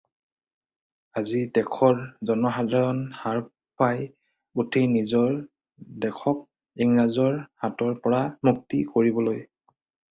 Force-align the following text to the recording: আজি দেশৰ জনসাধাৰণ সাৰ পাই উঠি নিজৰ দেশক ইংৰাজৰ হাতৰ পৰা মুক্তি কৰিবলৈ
আজি 1.19 1.41
দেশৰ 1.57 1.99
জনসাধাৰণ 2.29 3.03
সাৰ 3.19 3.43
পাই 3.83 4.01
উঠি 4.65 4.85
নিজৰ 4.97 5.37
দেশক 6.07 6.43
ইংৰাজৰ 6.89 7.41
হাতৰ 7.67 7.97
পৰা 8.09 8.27
মুক্তি 8.51 8.85
কৰিবলৈ 8.97 9.43